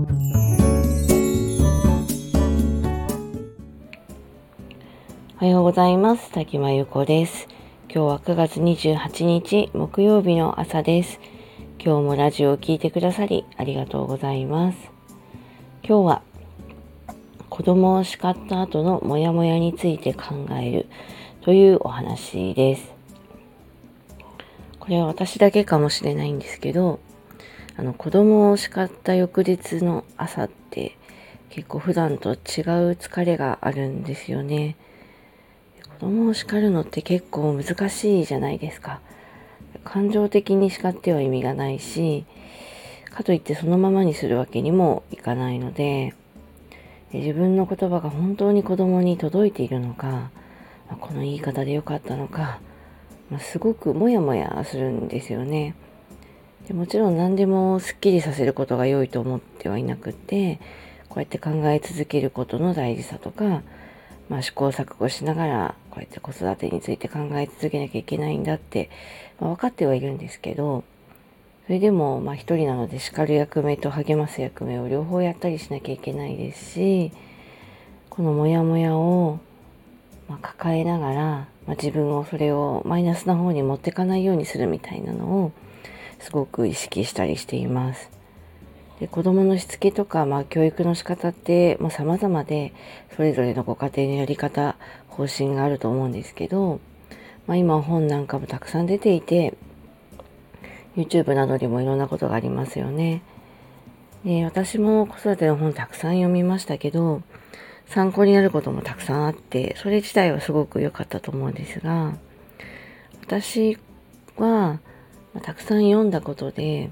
[0.00, 0.06] お
[5.36, 6.30] はようございます。
[6.32, 7.48] 滝間由子です。
[7.92, 11.20] 今日は9月28日木曜日の朝です。
[11.78, 14.78] 今日もラジオを聴いてくださりありがとうございます。
[15.86, 16.22] 今日は
[17.50, 20.86] 子供を叱った後のモヤモヤについて考える
[21.42, 22.90] というお話です。
[24.78, 27.00] これは私だけかもしれないんですけど、
[27.80, 30.98] あの子供を叱った翌日の朝って
[31.48, 32.36] 結構普段と違う
[32.90, 34.76] 疲れがあるんですよね。
[35.88, 39.00] 子供を叱るのって結構難しいじゃないですか。
[39.82, 42.26] 感情的に叱っては意味がないし、
[43.10, 46.12] かといってそのままにするわけにもいかないので、
[47.14, 50.30] 自分の言葉が本当に子供に届いているのか、
[51.00, 52.60] この言い方で良かったのか、
[53.38, 55.74] すごくモヤモヤするんですよね
[56.66, 56.74] で。
[56.74, 60.60] もちろん何でもすっきりさせることが良いと思ってはいなくて、
[61.10, 63.62] こうやって考え続けることの大事さとか、
[64.30, 68.88] まあ、試行錯誤しながらこうやって子育てについて考え続けなきゃいけないんだって、
[69.40, 70.84] まあ、分かってはいるんですけど
[71.66, 77.12] それでもまあ一人なので叱る役目と励ます役目を両方やったりしなきゃいけないですし
[78.08, 79.40] このモヤモヤを
[80.28, 85.52] ま抱えながら、まあ、自分をそれをマイナスな方に持ってかないようにするみたいなのを
[86.20, 88.10] すごく意識したりしています。
[89.00, 92.74] で子供のしつけとか、まあ、教育の仕方ってもう様々で
[93.16, 94.76] それぞれのご家庭のやり方
[95.08, 96.80] 方針があると思うんですけど、
[97.46, 99.54] まあ、今本なんかもたくさん出ていて
[100.96, 103.22] YouTube などにもいろんなことがありますよね。
[104.24, 107.22] で私も子育ての本たくさん読みましたけど
[107.86, 112.18] 参考になることもたくさんあってそれ自体はすごく良かったと思うんですが
[113.22, 113.78] 私
[114.36, 114.80] は、
[115.42, 116.90] たくさん読んだことで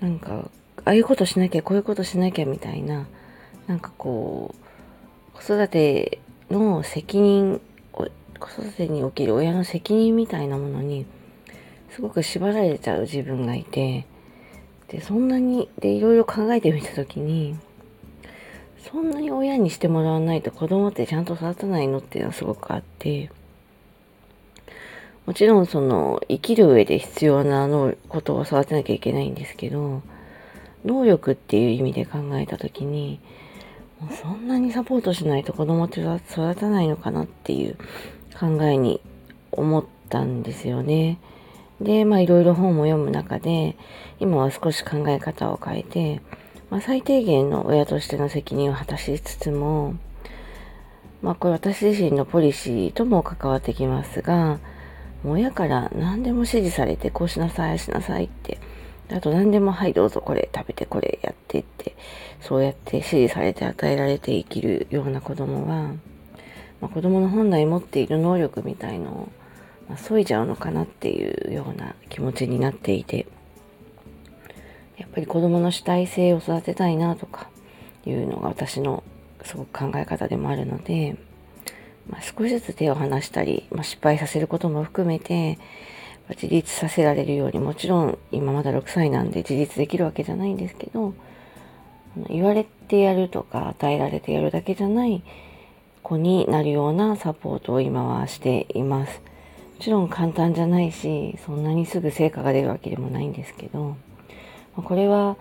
[0.00, 0.50] なんか
[0.84, 3.06] ああいうことしなきゃこういうことしなきゃみたいな
[3.66, 4.54] なんかこ
[5.34, 7.60] う子育ての責任
[7.92, 8.06] 子
[8.62, 11.06] 育てに起きる親の責任みたいなものに
[11.90, 14.06] すごく縛られちゃう自分がいて
[14.88, 17.56] でそんなにでいろいろ考えてみた時に
[18.90, 23.30] そんなに親にしてもらわないと子供ってちゃんと育たないのっていうのはすごくあって
[25.30, 30.02] もちろんその生きる上で必要なのことを育てなきゃいけないんですけど
[30.84, 33.20] 能力っていう意味で考えた時に
[34.00, 36.20] もうそんなにサポートしないと子供って育
[36.56, 37.76] たないのかなっていう
[38.40, 39.00] 考えに
[39.52, 41.20] 思ったんですよね。
[41.80, 43.76] で、まあいろいろ本も読む中で、
[44.18, 46.22] 今は少し考え方を変えて、
[46.70, 49.94] まあ、最低限の親としての責任を果たしつつも、
[51.22, 54.58] まあこれ私自身のポリシーとも関わってきますが、
[55.24, 58.58] 親から何でも指示されてこうしなさい、しなさいって。
[59.12, 61.96] あと何でも、はい、どうぞこれ食べて、これやってって、
[62.40, 65.94] そうやって指示されて与えられて生きるような子供は、
[66.80, 69.28] まあ、子供の本来持っている能力みたいのを、
[69.88, 73.26] まあ、削いじゃうのかなっていうような気持ちになっていて、
[74.96, 77.48] やっぱり子供の主体性を育てたいなとか
[78.06, 79.02] いうのが私の
[79.42, 81.16] すごく考え方でもあるので、
[82.10, 85.58] まあ、少しずつ手を離したり、まあ、失敗させることも含めて
[86.30, 91.12] ま、自立させられるようにもちろん今まだ6歳なんで自立できるわけじゃないんですけど
[92.28, 95.22] 言われてやるとか与えられてやるだけじゃない
[96.02, 99.20] 子になるようなサポートを今はしています。
[99.78, 103.96] もちろん簡単じゃないしそんなにすぐ成果が出るわけでもないんですけど
[104.76, 105.38] これは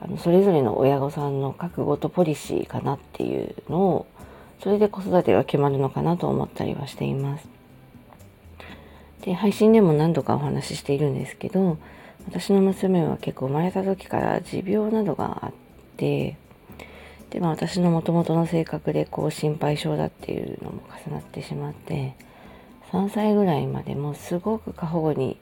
[0.00, 4.06] あのそれぞれの親御さんの覚悟とポリシーかなっていうのを
[4.62, 7.48] それで子育てが決まるのかなと思ったりはしています。
[9.22, 11.78] で、配信でも何度かお話ししているんですけど、
[12.26, 15.52] 私の娘は結構生まれた時から持病などがあっ
[15.96, 16.36] て、
[17.30, 22.14] で、まあ私の元々の性格でこう心配性だっていうのも重なってしまって、
[22.92, 25.38] 3歳ぐらいまでもすごく過保護に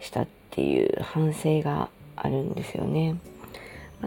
[0.00, 3.16] したっていう反省があるんですよね。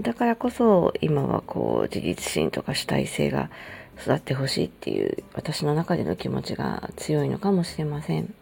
[0.02, 3.50] だからこそ今はこう自立心とか主体性が
[4.02, 8.34] 育ってほしいっていう私の中での気持ちが強いのかもしれません。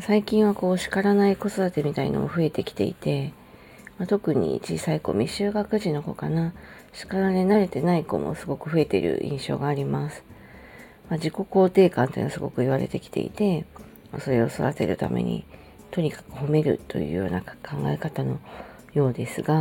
[0.00, 3.32] 最近はこう叱らない子育てみたいのも増えてきていて、
[3.98, 6.54] まあ、特に小さい子、未就学児の子かな、
[6.92, 10.24] 叱られ慣れてない子もすごく増えている印象があります。
[11.10, 13.66] まあ、自己肯定感というのはすごく言われてきていて、
[14.12, 15.44] ま、それを育てるために
[15.90, 17.52] とにかく褒めるというような考
[17.86, 18.38] え方の
[18.94, 19.54] ようですが、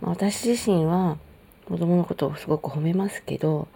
[0.00, 1.18] まあ、私自身は
[1.66, 3.68] 子供のことをすごく褒めますけど、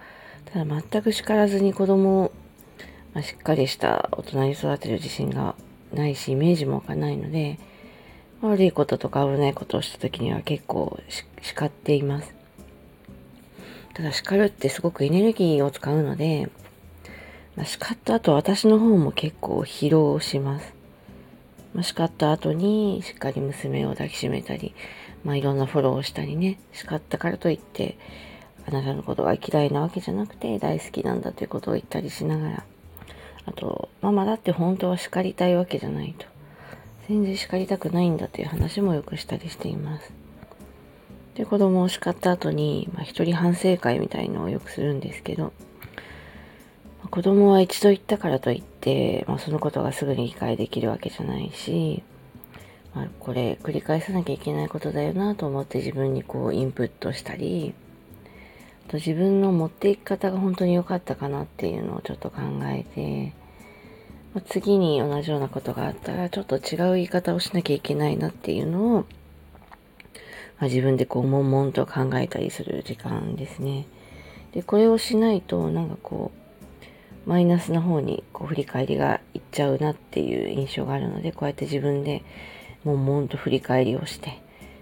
[0.46, 2.32] ただ全く叱らずに子供を、
[3.14, 5.54] まあ、しっかりした大人に育てる自信が
[5.92, 7.58] ないしイメージも湧かないので
[8.40, 10.98] 悪いこととか危ないことをした時には結構
[11.42, 12.34] 叱っています。
[13.94, 16.48] ただ叱るってすごくエネルギーを使うので、
[17.56, 20.72] まあ、叱った後私の方も結構疲労します。
[21.74, 24.74] まあ、叱った後にしっかり娘を抱きしめたり、
[25.24, 27.98] まあ、いろんなフォローをしたりね、叱ったからといって、
[28.68, 32.64] あなたのことが嫌いなわけじゃなくて大好きなんだということを言ったりしながら、
[33.46, 36.26] あと、ママだって本当は叱りたいわけじゃないと。
[37.08, 40.12] 全然叱りたくないんだという話もよくしたりしています。
[41.34, 45.50] で、子供を叱った後に、まあ、一人反省会みたいのをよくするんですけど、ま
[47.06, 52.02] あ、子供は一度言ったからといって、まあ、そのことがすぐに理解できるわけじゃないし、
[52.94, 57.72] まあ、これ繰り返さなきゃいけないことだよなと思って自分にこうインプットしたり、
[58.88, 63.34] と自分の持っていき方が本当に良かったかなっていうのをちょっと考えて、
[64.34, 69.04] まあ、次に同じようなことがあったらちょっと違う言い方をしなきゃいけないなっていうのを、ま
[70.60, 73.86] あ、自分でこう悶々と考えたりする時間ですね。
[74.52, 82.22] で、これをしないとなんかこう、マイナスな方にこう振り返りがいっちゃうなっていう印象があるので、こうやって自分で
[82.84, 84.40] 悶々と振り返りをして、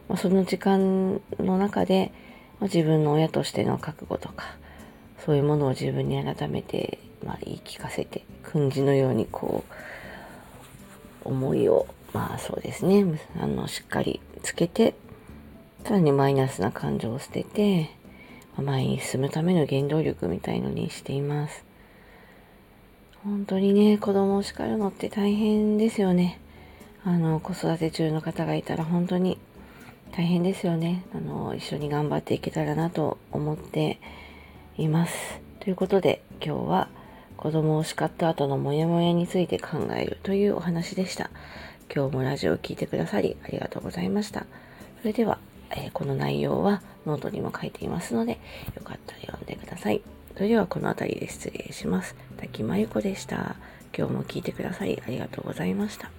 [0.08, 2.12] まあ、その時間の中で、
[2.60, 4.56] まあ、自分の親としての覚悟とか、
[5.24, 9.64] そういうものを自分に改めて、まあ、言い聞かせて、訓示のようにこ
[11.24, 13.04] う、思いを、まあそうですね、
[13.40, 14.94] あの、しっかりつけて、
[15.84, 17.90] さらにマイナスな感情を捨てて、
[18.62, 21.64] 前に進むための原動力みたいのにしています。
[23.22, 26.40] 本当にね、子供を叱るのって大変ですよね。
[27.04, 29.38] あの、子育て中の方がいたら本当に
[30.12, 31.04] 大変ですよね。
[31.14, 34.00] あの、一緒に頑張っていけたらなと思って
[34.78, 35.40] います。
[35.60, 36.88] ということで、今日は
[37.36, 41.30] 子供を叱った後のモヤモヤについて考えるというお話でした。
[41.94, 44.46] 今日もラジオを聴いてくださりありがとうございました。
[45.00, 45.38] それでは、
[45.70, 48.38] えー、この内容はノートにも書いていますので、
[48.74, 50.02] よかったら読んでください。
[50.34, 52.16] それではこの辺りで失礼します。
[52.36, 53.56] 滝真由子でした。
[53.96, 56.10] 今日も聞いてくださりありがとうございました。